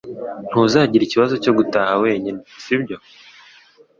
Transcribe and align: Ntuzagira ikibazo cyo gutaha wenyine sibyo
Ntuzagira 0.49 1.03
ikibazo 1.05 1.33
cyo 1.43 1.51
gutaha 1.57 1.93
wenyine 2.03 2.39
sibyo 2.63 2.97